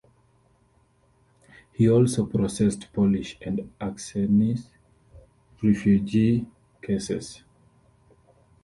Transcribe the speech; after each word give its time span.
He 1.73 1.87
also 1.87 2.25
processed 2.25 2.91
Polish 2.91 3.37
and 3.41 3.71
Acehnese 3.79 4.65
refugee 5.61 6.47
cases. 6.81 7.43